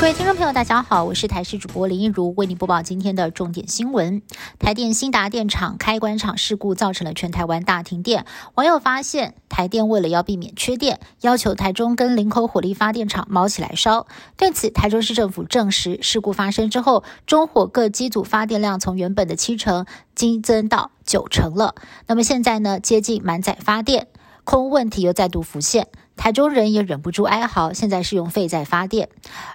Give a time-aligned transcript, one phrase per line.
[0.00, 4.22] 各位听众朋友，大家好，我是台视主播林一如，为您播报今天的重点新闻。
[4.58, 8.24] 台电新达电厂开关厂事故造成了全台湾大停电，
[8.54, 14.06] 网友发现台电为了要避免缺电，要求台中跟林口火力发电厂毛起来烧。
[14.38, 21.74] 对此，台中市政府证实，事故发生之后，中火各机组发电量从原本的七成激增到九成了。
[22.06, 24.06] 那么现在呢，接近满载发电，
[24.44, 25.88] 空问题又再度浮现。
[26.20, 29.08] 台中人也忍不住哀嚎，现在是用废在发电。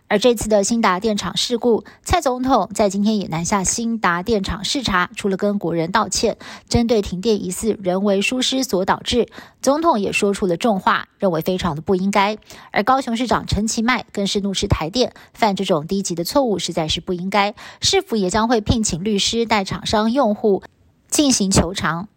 [0.07, 6.37] 而这次的新达电厂事故，蔡总统在今天也南下新达电厂视察，除了跟国人道歉，
[6.67, 9.27] 针对停电疑似人为疏失所导致，
[9.61, 12.35] 总统也说出了重话，认为非常的不应该。
[12.71, 17.53] 而高雄市长陈其迈更是怒斥台电犯这种低级的错误，实在是不应该。
[17.79, 20.63] 市府也将会聘请律师带厂商用户
[21.11, 22.07] 进行求偿。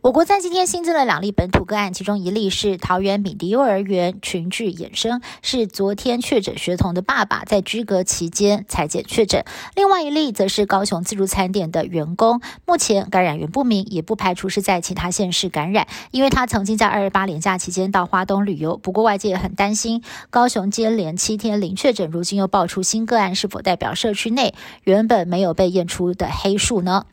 [0.00, 9.42] 我国在今天新增了两例本土个案，其中一例是桃园敏迪幼儿园群聚衍生，是昨天确诊学童的爸爸在居隔期间裁检确诊；
[9.74, 18.76] 另外一例则是高雄自助餐店的员工，目前感染源不明，也不排除是在其他县市感染，因为他曾经在二十八连假期间到花东旅游。
[18.76, 27.04] 不过外界也很担心，高雄接连七天零确诊，如今又爆出新个案，是否代表社区内原本没有被验出的黑数呢？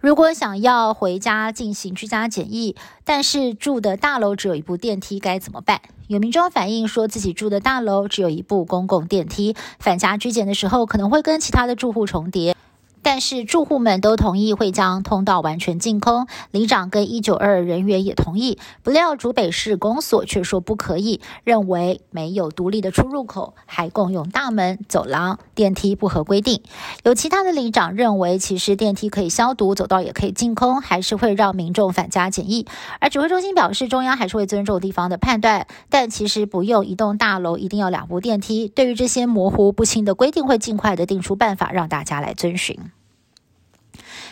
[0.00, 5.80] 如果想要回家进行居家检疫，但是住的大楼只有一部电梯，该怎么办？
[6.08, 12.54] 有民众反映说自己住的大楼只有一部公共电梯，返家居检的时候可能会跟其他的住户重叠。
[13.02, 18.58] 但是住户们都同意会将通道完全净空，里长跟一九二人员也同意。
[18.82, 26.62] 不料竹北市公所却说不可以，认为没有独立的出入口，还共用大门、走廊、电梯不合规定。
[27.02, 32.66] 有其他的里长认为，其实电梯可以消毒，走道也可以净空，还是会让民众返家检疫。
[33.00, 38.68] 而指挥中心表示，中央还是会尊重地方的判断，但其实不用一栋大楼一定要两部电梯。
[38.68, 42.78] 对于这些模糊不清的规定，会尽快的定出办法，让大家来遵循。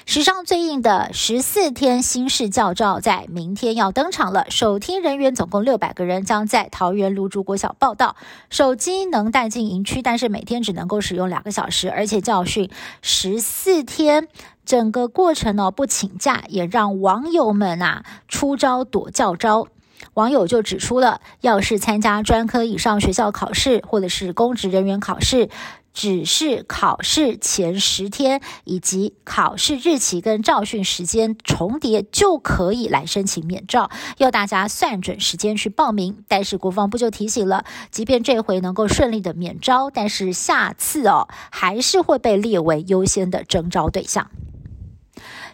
[0.06, 4.46] 史上最硬的十四天新式教照在明天要登场了。
[4.48, 8.16] 首听人员总共六百个人，将在桃园芦竹国小报道。
[8.48, 12.70] 手机能带进营区，但是每天只能够使用两个小时，而且教训
[13.02, 14.28] 十四天，
[14.64, 19.68] 整个过程呢不请假，也让网友们啊出招躲教招。
[20.14, 25.50] 网友就指出了，要是参加专科以上学校考试，或者是公职人员考试。
[25.92, 36.24] 只是考试前十天以及考试日期跟照训时间重叠就可以来申请免照，要大家算准时间去报名。
[36.28, 44.30] 但是国防部就提醒了，即便这回能够顺利的免招，但是下次哦还是会被列为优先的征招对象。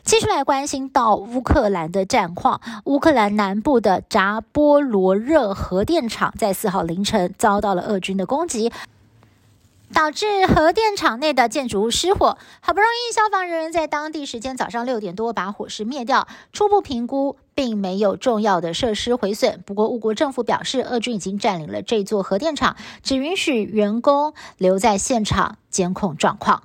[0.05, 8.71] 接下来关心到乌克兰的战况，乌克兰南部的扎波罗热核电厂在四号凌晨遭到了俄军的攻击。
[9.93, 16.27] 导致核电厂内的建筑物失火，好不容易消防人员在当地时间早上六点多把火势灭掉。
[16.53, 19.63] 初步评估并没有重要的设施毁损。
[19.65, 26.65] 不过，乌国政府表示，俄军已经占领了这座核电厂，只允许员工留在现场监控状况。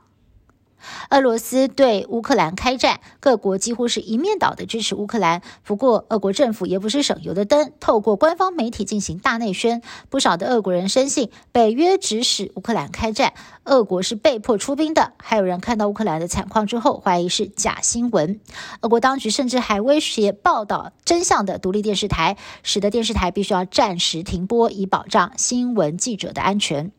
[1.10, 5.42] 俄罗斯对乌克兰开战，各国几乎是一面倒的支持乌克兰。
[5.64, 9.82] 不过，俄国政府也不是省油的灯，透过官方媒体进行大内宣。
[10.10, 13.34] 不少的俄国人深信北约指使乌克兰开战，
[13.64, 15.14] 俄国是被迫出兵的。
[15.18, 18.40] 还有人看到乌克兰的惨况之后，怀疑是假新闻。
[18.82, 26.92] 俄国当局甚至还威胁报道真相的独立电视台，使得电视台必须要暂时停播，以保障新闻记者的安全。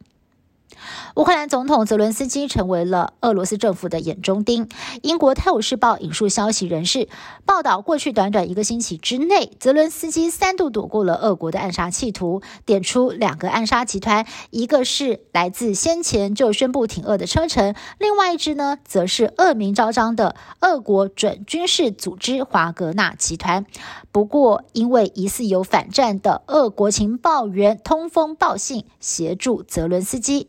[1.16, 4.69] 乌克兰总统泽伦斯基成为了俄罗斯政府的眼中钉。
[5.03, 7.09] 英国《泰晤士报》引述消息人士
[7.44, 23.66] 报道，过去短短一个星期之内，泽伦斯基三度躲过了俄国的暗杀企图，点出两个暗杀集团，一个是来自先前就宣布挺俄的车臣，另外一支呢，则是恶名昭彰的俄国准军事组织华格纳集团。
[24.10, 30.48] 不过，因为疑似有反战的俄国情报员通风报信，协助泽伦斯基。